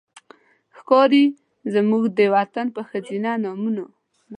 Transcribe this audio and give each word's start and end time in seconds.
ښکاري 0.77 1.25
زموږ 1.73 2.03
د 2.17 2.19
وطن 2.35 2.67
په 2.75 2.81
ښځېنه 2.89 3.31
نومونو 3.43 3.85